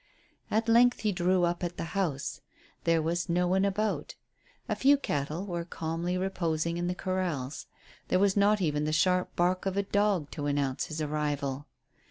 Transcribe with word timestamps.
At 0.49 0.67
length 0.67 1.01
he 1.01 1.11
drew 1.11 1.43
up 1.43 1.63
at 1.63 1.77
the 1.77 1.83
house. 1.93 2.41
There 2.85 3.03
was 3.03 3.29
no 3.29 3.47
one 3.47 3.63
about. 3.63 4.15
A 4.67 4.75
few 4.75 4.97
cattle 4.97 5.45
were 5.45 5.63
calmly 5.63 6.17
reposing 6.17 6.77
in 6.77 6.87
the 6.87 6.95
corrals. 6.95 7.67
There 8.07 8.17
was 8.17 8.35
not 8.35 8.59
even 8.59 8.85
the 8.85 8.93
sharp 8.93 9.35
bark 9.35 9.67
of 9.67 9.77
a 9.77 9.83
dog 9.83 10.31
to 10.31 10.47
announce 10.47 10.85
his 10.85 11.01
arrival. 11.03 11.67